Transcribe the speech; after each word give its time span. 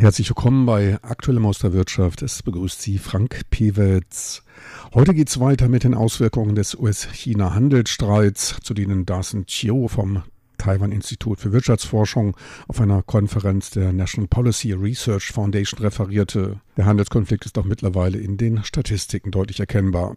Herzlich 0.00 0.28
willkommen 0.28 0.64
bei 0.64 0.96
Aktuellem 1.02 1.44
aus 1.44 1.58
der 1.58 1.72
Wirtschaft. 1.72 2.22
Es 2.22 2.44
begrüßt 2.44 2.80
Sie 2.80 2.98
Frank 2.98 3.40
Pewitz. 3.50 4.44
Heute 4.94 5.12
geht 5.12 5.28
es 5.28 5.40
weiter 5.40 5.68
mit 5.68 5.82
den 5.82 5.94
Auswirkungen 5.94 6.54
des 6.54 6.76
US-China-Handelsstreits, 6.76 8.58
zu 8.62 8.74
denen 8.74 9.06
Darsen 9.06 9.46
Chiu 9.46 9.88
vom 9.88 10.22
Taiwan-Institut 10.56 11.40
für 11.40 11.50
Wirtschaftsforschung 11.50 12.36
auf 12.68 12.80
einer 12.80 13.02
Konferenz 13.02 13.70
der 13.70 13.92
National 13.92 14.28
Policy 14.28 14.72
Research 14.72 15.32
Foundation 15.32 15.80
referierte. 15.80 16.60
Der 16.76 16.86
Handelskonflikt 16.86 17.46
ist 17.46 17.58
auch 17.58 17.64
mittlerweile 17.64 18.18
in 18.18 18.36
den 18.36 18.62
Statistiken 18.62 19.32
deutlich 19.32 19.58
erkennbar. 19.58 20.14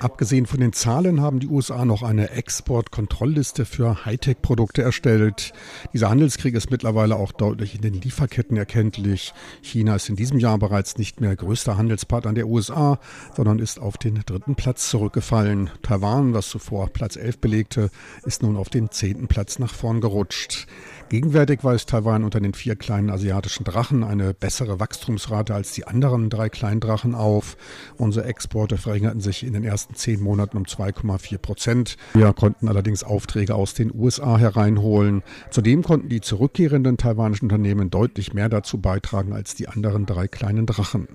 Abgesehen 0.00 0.44
von 0.44 0.60
den 0.60 0.74
Zahlen 0.74 1.22
haben 1.22 1.40
die 1.40 1.48
USA 1.48 1.86
noch 1.86 2.02
eine 2.02 2.30
Exportkontrollliste 2.30 3.64
für 3.64 4.04
Hightech-Produkte 4.04 4.82
erstellt. 4.82 5.54
Dieser 5.94 6.10
Handelskrieg 6.10 6.54
ist 6.54 6.70
mittlerweile 6.70 7.16
auch 7.16 7.32
deutlich 7.32 7.74
in 7.74 7.80
den 7.80 7.94
Lieferketten 7.94 8.58
erkenntlich. 8.58 9.32
China 9.62 9.96
ist 9.96 10.10
in 10.10 10.16
diesem 10.16 10.38
Jahr 10.38 10.58
bereits 10.58 10.98
nicht 10.98 11.22
mehr 11.22 11.34
größter 11.34 11.78
Handelspartner 11.78 12.34
der 12.34 12.48
USA, 12.48 12.98
sondern 13.34 13.58
ist 13.58 13.80
auf 13.80 13.96
den 13.96 14.22
dritten 14.26 14.56
Platz 14.56 14.90
zurückgefallen. 14.90 15.70
Taiwan, 15.82 16.34
was 16.34 16.50
zuvor 16.50 16.88
Platz 16.88 17.16
11 17.16 17.38
belegte, 17.38 17.90
ist 18.24 18.42
nun 18.42 18.56
auf 18.58 18.68
den 18.68 18.90
zehnten 18.90 19.26
Platz 19.26 19.58
nach 19.58 19.72
vorn 19.72 20.02
gerutscht. 20.02 20.66
Gegenwärtig 21.12 21.62
weist 21.62 21.90
Taiwan 21.90 22.24
unter 22.24 22.40
den 22.40 22.54
vier 22.54 22.74
kleinen 22.74 23.10
asiatischen 23.10 23.64
Drachen 23.64 24.02
eine 24.02 24.32
bessere 24.32 24.80
Wachstumsrate 24.80 25.54
als 25.54 25.72
die 25.72 25.86
anderen 25.86 26.30
drei 26.30 26.48
kleinen 26.48 26.80
Drachen 26.80 27.14
auf. 27.14 27.58
Unsere 28.02 28.26
Exporte 28.26 28.78
verringerten 28.78 29.20
sich 29.20 29.46
in 29.46 29.52
den 29.52 29.62
ersten 29.62 29.94
zehn 29.94 30.20
Monaten 30.20 30.56
um 30.56 30.64
2,4 30.64 31.38
Prozent. 31.38 31.96
Wir 32.14 32.32
konnten 32.32 32.66
allerdings 32.66 33.04
Aufträge 33.04 33.54
aus 33.54 33.74
den 33.74 33.94
USA 33.94 34.38
hereinholen. 34.38 35.22
Zudem 35.50 35.84
konnten 35.84 36.08
die 36.08 36.20
zurückkehrenden 36.20 36.96
taiwanischen 36.96 37.44
Unternehmen 37.44 37.90
deutlich 37.90 38.34
mehr 38.34 38.48
dazu 38.48 38.80
beitragen 38.80 39.32
als 39.32 39.54
die 39.54 39.68
anderen 39.68 40.04
drei 40.04 40.26
kleinen 40.26 40.66
Drachen. 40.66 41.06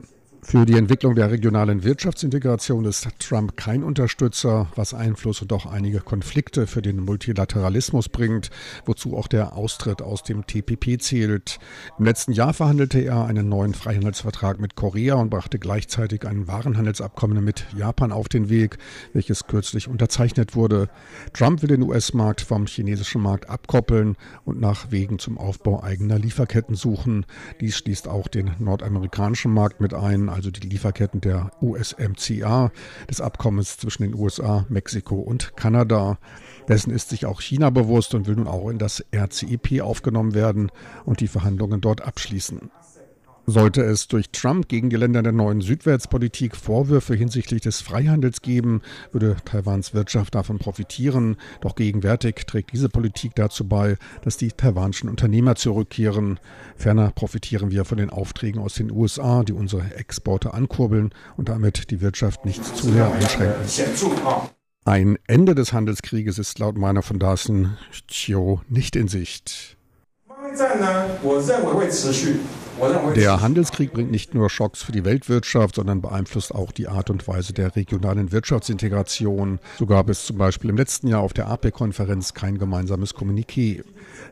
Für 0.42 0.66
die 0.66 0.78
Entwicklung 0.78 1.16
der 1.16 1.30
regionalen 1.30 1.84
Wirtschaftsintegration 1.84 2.86
ist 2.86 3.08
Trump 3.20 3.58
kein 3.58 3.84
Unterstützer, 3.84 4.68
was 4.76 4.94
Einfluss 4.94 5.42
und 5.42 5.52
auch 5.52 5.66
einige 5.66 6.00
Konflikte 6.00 6.68
für 6.68 6.82
den 6.82 7.00
Multilateralismus 7.04 8.08
bringt, 8.08 8.50
wozu 8.86 9.18
auch 9.18 9.28
der 9.28 9.58
Austritt 9.58 10.02
aus 10.02 10.24
dem 10.24 10.48
TPP 10.48 11.02
zählt. 11.02 11.60
Im 12.00 12.06
letzten 12.06 12.32
Jahr 12.32 12.54
verhandelte 12.54 13.00
er 13.00 13.26
einen 13.26 13.50
neuen 13.50 13.74
Freihandelsvertrag 13.74 14.60
mit 14.60 14.76
Korea 14.76 15.16
und 15.16 15.30
brachte 15.30 15.60
gleichzeitig 15.60 16.26
ein 16.26 16.48
Warenhandelsabkommen 16.48 17.44
mit 17.44 17.66
Japan 17.76 18.14
auf 18.14 18.30
den 18.30 18.48
Weg, 18.48 18.78
welches 19.14 19.48
kürzlich 19.48 19.90
unterzeichnet 19.90 20.56
wurde. 20.56 20.88
Trump 21.34 21.62
will 21.62 21.70
den 21.70 21.82
US-Markt 21.82 22.42
vom 22.42 22.68
chinesischen 22.68 23.22
Markt 23.22 23.50
abkoppeln 23.50 24.16
und 24.46 24.62
nach 24.62 24.92
Wegen 24.92 25.20
zum 25.20 25.38
Aufbau 25.38 25.84
eigener 25.84 26.20
Lieferketten 26.20 26.76
suchen. 26.76 27.26
Dies 27.60 27.76
schließt 27.78 28.08
auch 28.08 28.30
den 28.30 28.52
nordamerikanischen 28.60 29.54
Markt 29.54 29.82
mit 29.82 29.94
ein 29.94 30.27
also 30.30 30.52
die 30.52 30.68
Lieferketten 30.68 31.22
der 31.22 31.52
USMCA, 31.62 32.72
des 33.10 33.22
Abkommens 33.22 33.78
zwischen 33.78 34.04
den 34.04 34.16
USA, 34.16 34.66
Mexiko 34.70 35.16
und 35.16 35.56
Kanada. 35.56 36.18
Dessen 36.68 36.92
ist 36.92 37.10
sich 37.10 37.26
auch 37.26 37.42
China 37.42 37.70
bewusst 37.70 38.14
und 38.14 38.28
will 38.28 38.36
nun 38.36 38.48
auch 38.48 38.70
in 38.70 38.78
das 38.78 39.04
RCEP 39.14 39.82
aufgenommen 39.82 40.34
werden 40.34 40.72
und 41.06 41.20
die 41.20 41.28
Verhandlungen 41.28 41.82
dort 41.82 42.02
abschließen. 42.02 42.72
Sollte 43.50 43.82
es 43.82 44.10
durch 44.10 44.32
Trump 44.32 44.68
gegen 44.68 44.90
die 44.90 44.98
Länder 44.98 45.24
der 45.24 45.32
neuen 45.32 45.62
Südwärtspolitik 45.62 46.54
Vorwürfe 46.54 47.16
hinsichtlich 47.16 47.62
des 47.62 47.80
Freihandels 47.80 48.42
geben, 48.42 48.82
würde 49.14 49.38
Taiwans 49.46 49.94
Wirtschaft 49.94 50.36
davon 50.36 50.60
profitieren. 50.60 51.38
Doch 51.62 51.76
gegenwärtig 51.76 52.46
trägt 52.46 52.74
diese 52.74 52.90
Politik 52.90 53.36
dazu 53.36 53.66
bei, 53.66 53.96
dass 54.22 54.36
die 54.36 54.50
taiwanischen 54.50 55.08
Unternehmer 55.10 55.56
zurückkehren. 55.56 56.42
Ferner 56.76 57.12
profitieren 57.12 57.72
wir 57.72 57.86
von 57.86 57.98
den 57.98 58.10
Aufträgen 58.10 58.62
aus 58.62 58.74
den 58.74 58.92
USA, 58.92 59.46
die 59.46 59.54
unsere 59.54 59.96
Exporte 59.96 60.54
ankurbeln 60.54 61.12
und 61.38 61.48
damit 61.48 61.90
die 61.90 62.02
Wirtschaft 62.02 62.44
nicht 62.44 62.66
zu 62.66 62.92
sehr 62.92 63.10
einschränken. 63.14 63.64
Ein 64.84 65.18
Ende 65.26 65.56
des 65.56 65.72
Handelskrieges 65.72 66.38
ist 66.38 66.60
laut 66.60 66.78
meiner 66.78 67.02
von 67.02 67.18
Dasen 67.18 67.78
Chiu 68.10 68.60
nicht 68.68 68.98
in 68.98 69.08
Sicht. 69.08 69.78
Der 73.16 73.42
Handelskrieg 73.42 73.92
bringt 73.94 74.12
nicht 74.12 74.36
nur 74.36 74.50
Schocks 74.50 74.84
für 74.84 74.92
die 74.92 75.04
Weltwirtschaft, 75.04 75.76
sondern 75.76 76.02
beeinflusst 76.02 76.54
auch 76.54 76.72
die 76.72 76.88
Art 76.88 77.10
und 77.10 77.28
Weise 77.28 77.54
der 77.54 77.76
regionalen 77.76 78.32
Wirtschaftsintegration. 78.32 79.60
So 79.80 79.86
gab 79.86 80.10
es 80.10 80.26
zum 80.26 80.38
Beispiel 80.38 80.70
im 80.70 80.78
letzten 80.78 81.08
Jahr 81.08 81.22
auf 81.22 81.34
der 81.34 81.48
APEC-Konferenz 81.48 82.34
kein 82.34 82.58
gemeinsames 82.58 83.16
Kommuniqué. 83.16 83.84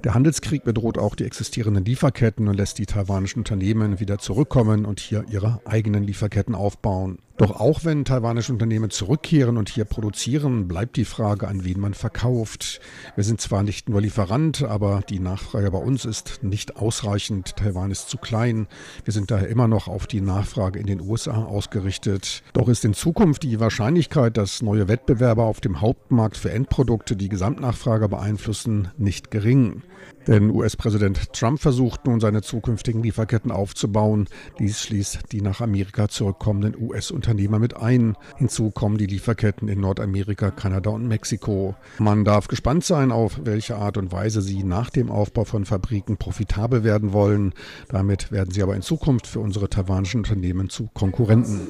Der 0.03 0.13
Handelskrieg 0.13 0.63
bedroht 0.63 0.97
auch 0.97 1.15
die 1.15 1.25
existierenden 1.25 1.85
Lieferketten 1.85 2.47
und 2.47 2.55
lässt 2.55 2.77
die 2.77 2.85
taiwanischen 2.85 3.39
Unternehmen 3.39 3.99
wieder 3.99 4.19
zurückkommen 4.19 4.85
und 4.85 4.99
hier 4.99 5.25
ihre 5.29 5.61
eigenen 5.65 6.03
Lieferketten 6.03 6.53
aufbauen. 6.53 7.19
Doch 7.37 7.59
auch 7.59 7.83
wenn 7.83 8.05
taiwanische 8.05 8.53
Unternehmen 8.53 8.89
zurückkehren 8.89 9.57
und 9.57 9.67
hier 9.67 9.83
produzieren, 9.83 10.69
bleibt 10.69 10.95
die 10.95 11.03
Frage, 11.03 11.49
an 11.49 11.65
wen 11.65 11.81
man 11.81 11.93
verkauft. 11.93 12.79
Wir 13.15 13.25
sind 13.25 13.41
zwar 13.41 13.61
nicht 13.61 13.89
nur 13.89 13.99
Lieferant, 13.99 14.63
aber 14.63 15.01
die 15.09 15.19
Nachfrage 15.19 15.69
bei 15.69 15.77
uns 15.77 16.05
ist 16.05 16.43
nicht 16.43 16.77
ausreichend. 16.77 17.57
Taiwan 17.57 17.91
ist 17.91 18.09
zu 18.09 18.17
klein. 18.17 18.67
Wir 19.03 19.11
sind 19.13 19.31
daher 19.31 19.49
immer 19.49 19.67
noch 19.67 19.89
auf 19.89 20.07
die 20.07 20.21
Nachfrage 20.21 20.79
in 20.79 20.85
den 20.85 21.01
USA 21.01 21.43
ausgerichtet. 21.43 22.41
Doch 22.53 22.69
ist 22.69 22.85
in 22.85 22.93
Zukunft 22.93 23.43
die 23.43 23.59
Wahrscheinlichkeit, 23.59 24.37
dass 24.37 24.61
neue 24.61 24.87
Wettbewerber 24.87 25.43
auf 25.43 25.59
dem 25.59 25.81
Hauptmarkt 25.81 26.37
für 26.37 26.51
Endprodukte 26.51 27.17
die 27.17 27.27
Gesamtnachfrage 27.27 28.07
beeinflussen, 28.07 28.89
nicht 28.97 29.29
gering. 29.29 29.81
Denn 30.27 30.49
US-Präsident 30.49 31.33
Trump 31.33 31.59
versucht 31.59 32.05
nun, 32.05 32.19
seine 32.19 32.41
zukünftigen 32.41 33.03
Lieferketten 33.03 33.51
aufzubauen. 33.51 34.27
Dies 34.57 34.81
schließt 34.81 35.31
die 35.31 35.41
nach 35.41 35.61
Amerika 35.61 36.07
zurückkommenden 36.07 36.75
US-Unternehmer 37.25 37.59
mit 37.59 37.75
ein. 37.75 38.15
Hinzu 38.37 38.71
kommen 38.71 38.97
die 38.97 39.07
Lieferketten 39.07 39.67
in 39.67 39.81
Nordamerika, 39.81 40.51
Kanada 40.51 40.91
und 40.91 41.07
Mexiko. 41.07 41.75
Man 41.97 42.23
darf 42.23 42.47
gespannt 42.47 42.83
sein, 42.83 43.11
auf 43.11 43.39
welche 43.43 43.77
Art 43.77 43.97
und 43.97 44.11
Weise 44.11 44.41
sie 44.41 44.63
nach 44.63 44.89
dem 44.89 45.09
Aufbau 45.09 45.43
von 45.43 45.65
Fabriken 45.65 46.17
profitabel 46.17 46.83
werden 46.83 47.13
wollen. 47.13 47.53
Damit 47.89 48.31
werden 48.31 48.51
sie 48.51 48.61
aber 48.61 48.75
in 48.75 48.81
Zukunft 48.81 49.27
für 49.27 49.39
unsere 49.39 49.69
taiwanischen 49.69 50.19
Unternehmen 50.19 50.69
zu 50.69 50.89
Konkurrenten. 50.93 51.67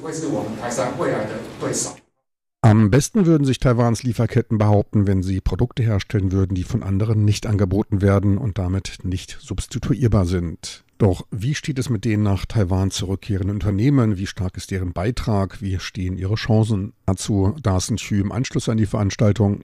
Am 2.62 2.90
besten 2.90 3.26
würden 3.26 3.44
sich 3.44 3.60
Taiwans 3.60 4.02
Lieferketten 4.02 4.58
behaupten, 4.58 5.06
wenn 5.06 5.22
sie 5.22 5.40
Produkte 5.40 5.82
herstellen 5.82 6.32
würden, 6.32 6.54
die 6.54 6.64
von 6.64 6.82
anderen 6.82 7.24
nicht 7.24 7.46
angeboten 7.46 8.02
werden 8.02 8.38
und 8.38 8.58
damit 8.58 8.98
nicht 9.04 9.38
substituierbar 9.40 10.26
sind. 10.26 10.85
Doch 10.98 11.26
wie 11.30 11.54
steht 11.54 11.78
es 11.78 11.90
mit 11.90 12.04
den 12.06 12.22
nach 12.22 12.46
Taiwan 12.46 12.90
zurückkehrenden 12.90 13.56
Unternehmen? 13.56 14.16
Wie 14.16 14.26
stark 14.26 14.56
ist 14.56 14.70
deren 14.70 14.92
Beitrag? 14.92 15.60
Wie 15.60 15.78
stehen 15.78 16.16
ihre 16.16 16.36
Chancen? 16.36 16.94
Dazu 17.04 17.54
Darsen 17.62 17.96
Xu 17.96 18.14
im 18.14 18.32
Anschluss 18.32 18.68
an 18.68 18.78
die 18.78 18.86
Veranstaltung. 18.86 19.62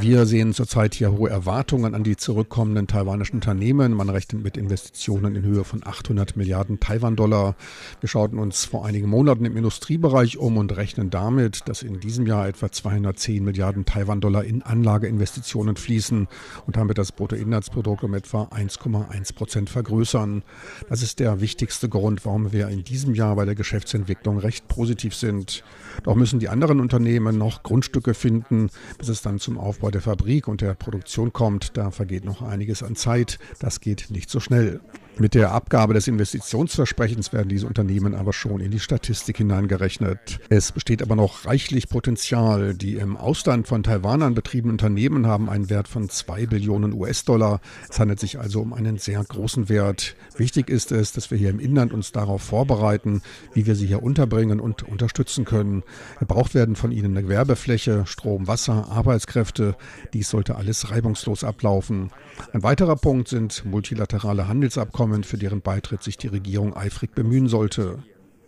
Wir 0.00 0.24
sehen 0.24 0.54
zurzeit 0.54 0.94
hier 0.94 1.12
hohe 1.12 1.28
Erwartungen 1.28 1.94
an 1.94 2.04
die 2.04 2.16
zurückkommenden 2.16 2.86
taiwanischen 2.86 3.34
Unternehmen. 3.34 3.92
Man 3.92 4.08
rechnet 4.08 4.42
mit 4.42 4.56
Investitionen 4.56 5.36
in 5.36 5.42
Höhe 5.42 5.62
von 5.62 5.86
800 5.86 6.36
Milliarden 6.36 6.80
Taiwan-Dollar. 6.80 7.54
Wir 8.00 8.08
schauten 8.08 8.38
uns 8.38 8.64
vor 8.64 8.86
einigen 8.86 9.10
Monaten 9.10 9.44
im 9.44 9.58
Industriebereich 9.58 10.38
um 10.38 10.56
und 10.56 10.74
rechnen 10.74 11.10
damit, 11.10 11.68
dass 11.68 11.82
in 11.82 12.00
diesem 12.00 12.26
Jahr 12.26 12.48
etwa 12.48 12.72
210 12.72 13.44
Milliarden 13.44 13.84
Taiwan-Dollar 13.84 14.44
in 14.44 14.62
Anlageinvestitionen 14.62 15.76
fließen 15.76 16.28
und 16.66 16.76
damit 16.78 16.96
das 16.96 17.12
Bruttoinlandsprodukt 17.12 18.04
um 18.04 18.14
etwa 18.14 18.44
1,1 18.44 19.34
Prozent 19.34 19.68
vergrößern. 19.68 20.44
Das 20.88 21.02
ist 21.02 21.20
der 21.20 21.42
wichtigste 21.42 21.90
Grund, 21.90 22.24
warum 22.24 22.52
wir 22.52 22.68
in 22.68 22.84
diesem 22.84 23.14
Jahr 23.14 23.36
bei 23.36 23.44
der 23.44 23.54
Geschäftsentwicklung 23.54 24.38
recht 24.38 24.66
positiv 24.66 25.14
sind. 25.14 25.62
Doch 26.04 26.14
müssen 26.14 26.38
die 26.38 26.48
anderen 26.48 26.80
Unternehmen 26.80 27.36
noch 27.36 27.65
Grundstücke 27.66 28.14
finden, 28.14 28.70
bis 28.96 29.08
es 29.08 29.22
dann 29.22 29.40
zum 29.40 29.58
Aufbau 29.58 29.90
der 29.90 30.00
Fabrik 30.00 30.46
und 30.46 30.60
der 30.60 30.74
Produktion 30.74 31.32
kommt. 31.32 31.76
Da 31.76 31.90
vergeht 31.90 32.24
noch 32.24 32.40
einiges 32.40 32.84
an 32.84 32.94
Zeit. 32.94 33.40
Das 33.58 33.80
geht 33.80 34.06
nicht 34.10 34.30
so 34.30 34.38
schnell. 34.38 34.80
Mit 35.18 35.32
der 35.32 35.52
Abgabe 35.52 35.94
des 35.94 36.08
Investitionsversprechens 36.08 37.32
werden 37.32 37.48
diese 37.48 37.66
Unternehmen 37.66 38.14
aber 38.14 38.34
schon 38.34 38.60
in 38.60 38.70
die 38.70 38.80
Statistik 38.80 39.38
hineingerechnet. 39.38 40.40
Es 40.50 40.72
besteht 40.72 41.00
aber 41.00 41.16
noch 41.16 41.46
reichlich 41.46 41.88
Potenzial. 41.88 42.74
Die 42.74 42.96
im 42.96 43.16
Ausland 43.16 43.66
von 43.66 43.82
Taiwanern 43.82 44.34
betriebenen 44.34 44.74
Unternehmen 44.74 45.26
haben 45.26 45.48
einen 45.48 45.70
Wert 45.70 45.88
von 45.88 46.10
zwei 46.10 46.44
Billionen 46.44 46.92
US-Dollar. 46.92 47.62
Es 47.88 47.98
handelt 47.98 48.20
sich 48.20 48.38
also 48.38 48.60
um 48.60 48.74
einen 48.74 48.98
sehr 48.98 49.24
großen 49.24 49.70
Wert. 49.70 50.16
Wichtig 50.36 50.68
ist 50.68 50.92
es, 50.92 51.12
dass 51.12 51.30
wir 51.30 51.38
hier 51.38 51.48
im 51.48 51.60
Inland 51.60 51.94
uns 51.94 52.12
darauf 52.12 52.42
vorbereiten, 52.42 53.22
wie 53.54 53.64
wir 53.64 53.74
sie 53.74 53.86
hier 53.86 54.02
unterbringen 54.02 54.60
und 54.60 54.82
unterstützen 54.82 55.46
können. 55.46 55.82
Gebraucht 56.18 56.54
werden 56.54 56.76
von 56.76 56.92
ihnen 56.92 57.16
eine 57.16 57.26
Werbefläche, 57.26 58.04
Strom, 58.04 58.48
Wasser, 58.48 58.88
Arbeitskräfte. 58.90 59.76
Dies 60.12 60.28
sollte 60.28 60.56
alles 60.56 60.90
reibungslos 60.90 61.42
ablaufen. 61.42 62.10
Ein 62.52 62.62
weiterer 62.62 62.96
Punkt 62.96 63.28
sind 63.28 63.64
multilaterale 63.64 64.46
Handelsabkommen 64.46 65.05
Abkommen, 65.06 65.22
für 65.22 65.38
deren 65.38 65.60
Beitritt 65.60 66.02
sich 66.02 66.16
die 66.16 66.26
Regierung 66.26 66.76
eifrig 66.76 67.14
bemühen 67.14 67.48
sollte. 67.48 68.02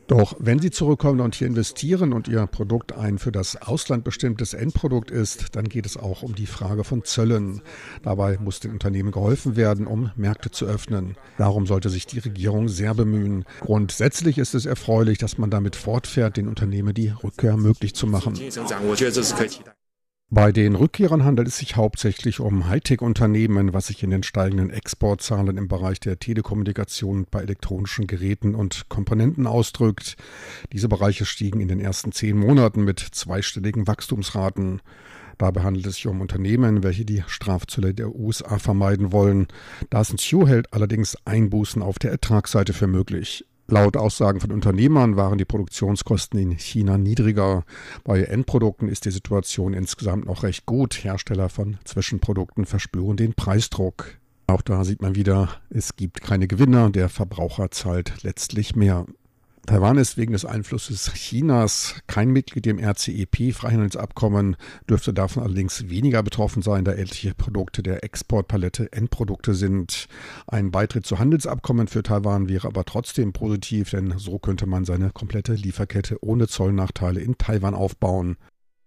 Doch 0.08 0.34
wenn 0.40 0.58
Sie 0.58 0.70
zurückkommen 0.70 1.20
und 1.20 1.36
hier 1.36 1.46
investieren 1.46 2.12
und 2.12 2.26
Ihr 2.26 2.46
Produkt 2.46 2.94
ein 2.94 3.18
für 3.18 3.30
das 3.30 3.60
Ausland 3.60 4.02
bestimmtes 4.02 4.54
Endprodukt 4.54 5.10
ist, 5.10 5.54
dann 5.54 5.68
geht 5.68 5.86
es 5.86 5.96
auch 5.96 6.22
um 6.22 6.34
die 6.34 6.46
Frage 6.46 6.82
von 6.82 7.04
Zöllen. 7.04 7.60
Dabei 8.02 8.38
muss 8.38 8.58
den 8.58 8.72
Unternehmen 8.72 9.12
geholfen 9.12 9.54
werden, 9.54 9.86
um 9.86 10.10
Märkte 10.16 10.50
zu 10.50 10.66
öffnen. 10.66 11.16
Darum 11.36 11.66
sollte 11.66 11.90
sich 11.90 12.06
die 12.06 12.18
Regierung 12.18 12.68
sehr 12.68 12.94
bemühen. 12.94 13.44
Grundsätzlich 13.60 14.38
ist 14.38 14.54
es 14.54 14.66
erfreulich, 14.66 15.18
dass 15.18 15.38
man 15.38 15.50
damit 15.50 15.76
fortfährt, 15.76 16.38
den 16.38 16.48
Unternehmen 16.48 16.94
die 16.94 17.12
Rückkehr 17.22 17.56
möglich 17.56 17.94
zu 17.94 18.08
machen. 18.08 18.34
Bei 20.30 20.52
den 20.52 20.74
Rückkehrern 20.74 21.24
handelt 21.24 21.48
es 21.48 21.56
sich 21.56 21.76
hauptsächlich 21.76 22.38
um 22.40 22.68
Hightech-Unternehmen, 22.68 23.72
was 23.72 23.86
sich 23.86 24.02
in 24.02 24.10
den 24.10 24.22
steigenden 24.22 24.68
Exportzahlen 24.68 25.56
im 25.56 25.68
Bereich 25.68 26.00
der 26.00 26.18
Telekommunikation 26.18 27.26
bei 27.30 27.40
elektronischen 27.40 28.06
Geräten 28.06 28.54
und 28.54 28.90
Komponenten 28.90 29.46
ausdrückt. 29.46 30.18
Diese 30.70 30.86
Bereiche 30.86 31.24
stiegen 31.24 31.60
in 31.60 31.68
den 31.68 31.80
ersten 31.80 32.12
zehn 32.12 32.36
Monaten 32.36 32.84
mit 32.84 33.00
zweistelligen 33.00 33.86
Wachstumsraten. 33.86 34.82
Dabei 35.38 35.62
handelt 35.62 35.86
es 35.86 35.94
sich 35.94 36.06
um 36.06 36.20
Unternehmen, 36.20 36.82
welche 36.82 37.06
die 37.06 37.24
Strafzölle 37.26 37.94
der 37.94 38.14
USA 38.14 38.58
vermeiden 38.58 39.12
wollen. 39.12 39.46
Dasen 39.88 40.18
Chu 40.18 40.46
hält 40.46 40.74
allerdings 40.74 41.16
Einbußen 41.24 41.80
auf 41.80 41.98
der 41.98 42.10
Ertragsseite 42.10 42.74
für 42.74 42.86
möglich. 42.86 43.46
Laut 43.70 43.98
Aussagen 43.98 44.40
von 44.40 44.50
Unternehmern 44.50 45.16
waren 45.16 45.36
die 45.36 45.44
Produktionskosten 45.44 46.40
in 46.40 46.52
China 46.52 46.96
niedriger. 46.96 47.64
Bei 48.02 48.22
Endprodukten 48.22 48.88
ist 48.88 49.04
die 49.04 49.10
Situation 49.10 49.74
insgesamt 49.74 50.24
noch 50.24 50.42
recht 50.42 50.64
gut. 50.64 51.04
Hersteller 51.04 51.50
von 51.50 51.76
Zwischenprodukten 51.84 52.64
verspüren 52.64 53.18
den 53.18 53.34
Preisdruck. 53.34 54.16
Auch 54.46 54.62
da 54.62 54.84
sieht 54.84 55.02
man 55.02 55.16
wieder, 55.16 55.50
es 55.68 55.96
gibt 55.96 56.22
keine 56.22 56.48
Gewinner, 56.48 56.88
der 56.88 57.10
Verbraucher 57.10 57.70
zahlt 57.70 58.22
letztlich 58.22 58.74
mehr. 58.74 59.04
Taiwan 59.68 59.98
ist 59.98 60.16
wegen 60.16 60.32
des 60.32 60.46
Einflusses 60.46 61.12
Chinas 61.12 61.96
kein 62.06 62.30
Mitglied 62.30 62.66
im 62.66 62.78
RCEP-Freihandelsabkommen, 62.78 64.56
dürfte 64.88 65.12
davon 65.12 65.42
allerdings 65.42 65.90
weniger 65.90 66.22
betroffen 66.22 66.62
sein, 66.62 66.86
da 66.86 66.92
etliche 66.92 67.34
Produkte 67.34 67.82
der 67.82 68.02
Exportpalette 68.02 68.90
Endprodukte 68.94 69.52
sind. 69.52 70.06
Ein 70.46 70.70
Beitritt 70.70 71.04
zu 71.04 71.18
Handelsabkommen 71.18 71.86
für 71.86 72.02
Taiwan 72.02 72.48
wäre 72.48 72.66
aber 72.66 72.86
trotzdem 72.86 73.34
positiv, 73.34 73.90
denn 73.90 74.14
so 74.16 74.38
könnte 74.38 74.64
man 74.64 74.86
seine 74.86 75.10
komplette 75.10 75.52
Lieferkette 75.52 76.16
ohne 76.24 76.48
Zollnachteile 76.48 77.20
in 77.20 77.36
Taiwan 77.36 77.74
aufbauen. 77.74 78.38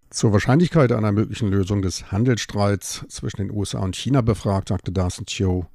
Zur 0.09 0.33
Wahrscheinlichkeit 0.33 0.91
einer 0.93 1.11
möglichen 1.11 1.49
Lösung 1.49 1.83
des 1.83 2.11
Handelsstreits 2.11 3.05
zwischen 3.07 3.37
den 3.37 3.51
USA 3.51 3.81
und 3.81 3.95
China 3.95 4.21
befragt, 4.21 4.69
sagte 4.69 4.91
Darcy 4.91 5.25
Chiu, 5.25 5.65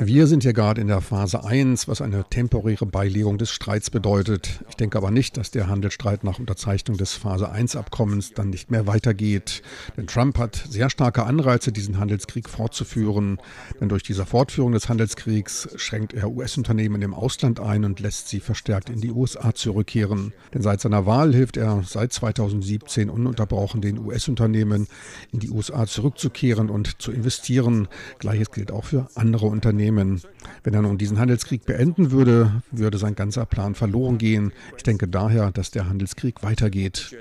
wir 0.00 0.28
sind 0.28 0.44
ja 0.44 0.52
gerade 0.52 0.80
in 0.80 0.86
der 0.86 1.00
Phase 1.00 1.44
1, 1.44 1.88
was 1.88 2.00
eine 2.00 2.24
temporäre 2.24 2.86
Beilegung 2.86 3.36
des 3.36 3.50
Streits 3.50 3.90
bedeutet. 3.90 4.64
Ich 4.68 4.76
denke 4.76 4.96
aber 4.96 5.10
nicht, 5.10 5.36
dass 5.36 5.50
der 5.50 5.66
Handelsstreit 5.66 6.22
nach 6.22 6.38
Unterzeichnung 6.38 6.96
des 6.96 7.14
Phase 7.14 7.50
1 7.50 7.74
Abkommens 7.74 8.32
dann 8.32 8.50
nicht 8.50 8.70
mehr 8.70 8.86
weitergeht. 8.86 9.62
Denn 9.96 10.06
Trump 10.06 10.38
hat 10.38 10.64
sehr 10.68 10.88
starke 10.88 11.24
Anreize, 11.24 11.72
diesen 11.72 11.98
Handelskrieg 11.98 12.48
fortzuführen. 12.48 13.38
Denn 13.80 13.88
durch 13.88 14.04
diese 14.04 14.24
Fortführung 14.24 14.70
des 14.70 14.88
Handelskriegs 14.88 15.68
schränkt 15.74 16.14
er 16.14 16.30
US-Unternehmen 16.30 17.02
im 17.02 17.12
Ausland 17.12 17.58
ein 17.58 17.84
und 17.84 17.98
lässt 17.98 18.28
sie 18.28 18.38
verstärkt 18.38 18.90
in 18.90 19.00
die 19.00 19.10
USA 19.10 19.52
zurückkehren. 19.52 20.32
Denn 20.54 20.62
seit 20.62 20.80
seiner 20.80 21.06
Wahl 21.06 21.34
hilft 21.34 21.56
er 21.56 21.82
seit 21.84 22.12
2017 22.12 23.10
ununterbrochen 23.10 23.80
den 23.80 23.98
US-Unternehmen 23.98 24.86
in 25.32 25.40
die 25.40 25.50
USA 25.50 25.86
zurückzukehren 25.86 26.70
und 26.70 27.02
zu 27.02 27.10
investieren. 27.10 27.88
Gleiches 28.20 28.52
gilt 28.52 28.70
auch 28.70 28.84
für 28.84 29.08
andere 29.16 29.46
Unternehmen. 29.88 30.20
Wenn 30.62 30.74
er 30.74 30.82
nun 30.82 30.98
diesen 30.98 31.18
Handelskrieg 31.18 31.64
beenden 31.64 32.10
würde, 32.10 32.62
würde 32.70 32.98
sein 32.98 33.14
ganzer 33.14 33.46
Plan 33.46 33.74
verloren 33.74 34.18
gehen. 34.18 34.52
Ich 34.76 34.82
denke 34.82 35.08
daher, 35.08 35.50
dass 35.50 35.70
der 35.70 35.88
Handelskrieg 35.88 36.42
weitergeht. 36.42 37.14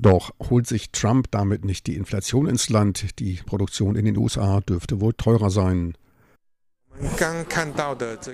Doch 0.00 0.30
holt 0.48 0.66
sich 0.66 0.92
Trump 0.92 1.30
damit 1.32 1.64
nicht 1.64 1.86
die 1.88 1.96
Inflation 1.96 2.46
ins 2.46 2.68
Land? 2.68 3.18
Die 3.18 3.40
Produktion 3.44 3.96
in 3.96 4.04
den 4.04 4.16
USA 4.16 4.60
dürfte 4.60 5.00
wohl 5.00 5.12
teurer 5.14 5.50
sein. 5.50 5.94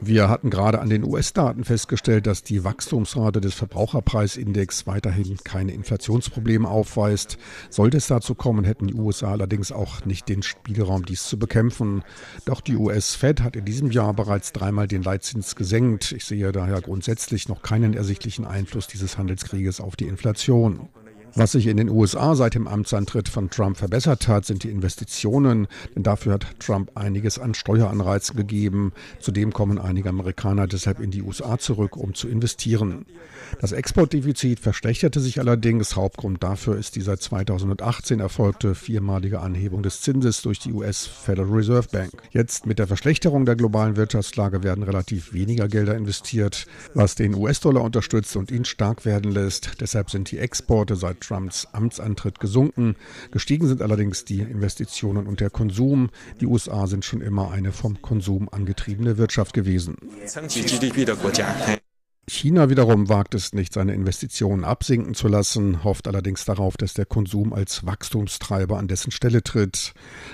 Wir 0.03 0.29
hatten 0.29 0.51
gerade 0.51 0.81
an 0.81 0.89
den 0.89 1.05
US-Daten 1.05 1.65
festgestellt, 1.65 2.27
dass 2.27 2.43
die 2.43 2.65
Wachstumsrate 2.65 3.41
des 3.41 3.55
Verbraucherpreisindex 3.55 4.87
weiterhin 4.87 5.37
keine 5.45 5.73
Inflationsprobleme 5.73 6.69
aufweist. 6.69 7.39
Sollte 7.71 7.99
es 7.99 8.07
dazu 8.07 8.35
kommen, 8.35 8.65
hätten 8.65 8.87
die 8.87 8.95
USA 8.95 9.33
allerdings 9.33 9.73
auch 9.73 10.05
nicht 10.05 10.29
den 10.29 10.43
Spielraum, 10.43 11.05
dies 11.05 11.25
zu 11.25 11.39
bekämpfen. 11.39 12.03
Doch 12.45 12.61
die 12.61 12.77
US-Fed 12.77 13.43
hat 13.43 13.57
in 13.57 13.65
diesem 13.65 13.91
Jahr 13.91 14.15
bereits 14.15 14.53
dreimal 14.53 14.89
den 14.89 15.03
Leitzins 15.03 15.57
gesenkt. 15.57 16.13
Ich 16.13 16.25
sehe 16.25 16.53
daher 16.53 16.81
grundsätzlich 16.81 17.49
noch 17.49 17.63
keinen 17.63 17.95
ersichtlichen 17.95 18.45
Einfluss 18.45 18.87
dieses 18.87 19.19
Handelskrieges 19.19 19.81
auf 19.81 19.97
die 19.97 20.07
Inflation. 20.07 20.89
Was 21.37 21.51
sich 21.51 21.67
in 21.67 21.79
den 21.79 21.89
USA 21.89 22.37
seit 22.37 22.55
dem 22.55 22.69
Amtsantritt 22.69 23.29
von 23.29 23.51
Trump 23.51 23.77
verbessert 23.77 24.29
hat, 24.29 24.45
sind 24.45 24.63
die 24.63 24.71
Investitionen, 24.71 25.67
denn 25.97 26.05
dafür 26.05 26.35
hat 26.35 26.47
Trump 26.61 26.93
einiges 26.95 27.41
an 27.41 27.55
Steueranreizen 27.55 28.37
gegeben. 28.37 28.93
Zudem 29.19 29.53
kommen 29.53 29.81
einige 29.81 30.11
Amerikaner 30.11 30.69
deshalb 30.69 31.01
in 31.01 31.11
die 31.11 31.23
USA 31.23 31.59
zurück, 31.59 31.97
um 31.97 32.15
zu 32.15 32.29
investieren. 32.29 33.05
Das 33.61 33.73
Exportdefizit 33.73 34.61
verschlechterte 34.61 35.19
sich 35.19 35.41
allerdings. 35.41 35.97
Hauptgrund 35.97 36.41
dafür 36.41 36.77
ist 36.77 36.95
die 36.95 37.01
seit 37.01 37.21
2018 37.21 38.21
erfolgte 38.21 38.77
viermalige 38.77 39.41
Anhebung 39.41 39.83
des 39.83 40.03
Zinses 40.03 40.41
durch 40.43 40.61
die 40.61 40.73
US 40.73 41.05
Federal 41.05 41.51
Reserve 41.51 41.89
Bank. 41.91 42.13
Jetzt 42.31 42.65
mit 42.65 42.79
der 42.79 42.87
Verschlechterung 42.87 43.45
der 43.45 43.57
globalen 43.57 43.97
Wirtschaftslage 43.97 44.63
werden 44.63 44.85
relativ 44.85 45.33
weniger 45.33 45.67
Gelder 45.67 45.97
investiert, 45.97 46.67
was 46.95 47.17
den 47.17 47.35
US-Dollar 47.35 47.83
unterstützt 47.83 48.37
und 48.37 48.53
ihn 48.53 48.65
stark 48.65 49.05
werden 49.05 49.33
lässt. 49.33 49.81
Deshalb 49.81 50.11
sind 50.11 50.31
die 50.31 50.39
Exporte 50.39 50.95
seit 50.95 51.24
Trumps 51.27 51.67
Amtsantritt 51.73 52.41
gesunken. 52.41 52.97
Gestiegen 53.31 53.67
sind 53.67 53.83
allerdings 53.83 54.25
die 54.25 54.41
Investitionen 54.41 55.27
und 55.27 55.41
der 55.41 55.51
Konsum. 55.51 56.11
Die 56.41 56.47
USA 56.47 56.87
sind 56.87 57.05
schon 57.05 57.21
immer 57.21 57.51
eine 57.51 57.73
vom 57.73 58.03
Konsum 58.03 58.49
angetriebene 58.51 59.19
Wirtschaft 59.19 59.55
gewesen. 59.55 59.97
China 62.27 62.71
wiederum 62.71 63.11
wagt 63.11 63.35
es 63.35 63.53
nicht, 63.53 63.75
seine 63.75 63.93
Investitionen 63.93 64.65
absinken 64.65 65.15
zu 65.15 65.29
lassen, 65.29 65.85
hofft 65.85 66.09
allerdings 66.09 66.47
darauf, 66.47 66.77
dass 66.79 66.95
der 66.95 67.05
Konsum 67.05 67.53
als 67.53 67.85
Wachstumstreiber 67.85 68.79
an 68.79 68.89
dessen 68.89 69.11
Stelle 69.11 69.43
tritt. 69.43 69.93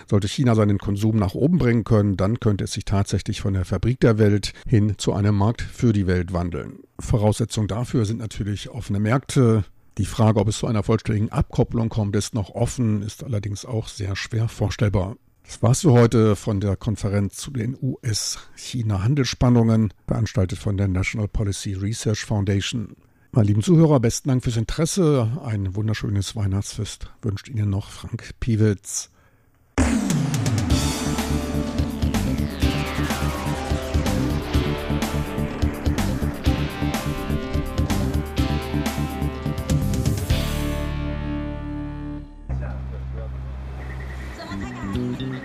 Sollte 0.08 0.28
China 0.28 0.54
seinen 0.54 0.78
Konsum 0.78 1.16
nach 1.16 1.34
oben 1.34 1.58
bringen 1.58 1.82
können, 1.82 2.16
dann 2.16 2.38
könnte 2.38 2.64
es 2.64 2.72
sich 2.72 2.84
tatsächlich 2.84 3.40
von 3.40 3.54
der 3.54 3.64
Fabrik 3.64 3.98
der 4.00 4.18
Welt 4.18 4.52
hin 4.68 4.94
zu 4.98 5.12
einem 5.12 5.34
Markt 5.34 5.62
für 5.62 5.92
die 5.92 6.06
Welt 6.06 6.32
wandeln. 6.32 6.78
Voraussetzung 7.00 7.66
dafür 7.66 8.04
sind 8.04 8.18
natürlich 8.18 8.70
offene 8.70 9.00
Märkte, 9.00 9.64
die 9.98 10.06
Frage, 10.06 10.40
ob 10.40 10.48
es 10.48 10.58
zu 10.58 10.66
einer 10.66 10.82
vollständigen 10.82 11.30
Abkopplung 11.30 11.88
kommt, 11.88 12.16
ist 12.16 12.34
noch 12.34 12.50
offen, 12.50 13.02
ist 13.02 13.24
allerdings 13.24 13.64
auch 13.64 13.88
sehr 13.88 14.16
schwer 14.16 14.48
vorstellbar. 14.48 15.16
Das 15.44 15.62
war's 15.62 15.80
für 15.80 15.92
heute 15.92 16.36
von 16.36 16.60
der 16.60 16.76
Konferenz 16.76 17.36
zu 17.36 17.50
den 17.50 17.76
US-China-Handelsspannungen, 17.80 19.92
veranstaltet 20.06 20.58
von 20.58 20.76
der 20.76 20.88
National 20.88 21.26
Policy 21.26 21.74
Research 21.74 22.24
Foundation. 22.24 22.94
Meine 23.32 23.48
lieben 23.48 23.62
Zuhörer, 23.62 24.00
besten 24.00 24.28
Dank 24.28 24.44
fürs 24.44 24.56
Interesse. 24.56 25.40
Ein 25.44 25.74
wunderschönes 25.74 26.36
Weihnachtsfest 26.36 27.10
wünscht 27.22 27.48
Ihnen 27.48 27.70
noch 27.70 27.90
Frank 27.90 28.30
Piewitz. 28.40 29.10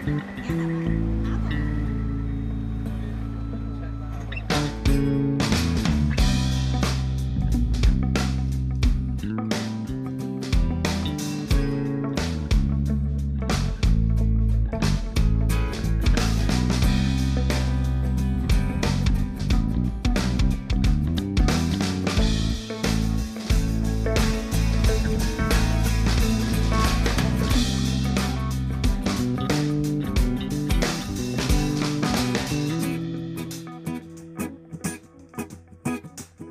Mm-hmm. 0.08 0.35